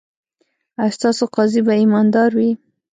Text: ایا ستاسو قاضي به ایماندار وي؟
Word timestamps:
ایا 0.81 0.95
ستاسو 0.97 1.23
قاضي 1.35 1.61
به 1.67 1.73
ایماندار 1.81 2.29
وي؟ 2.37 2.51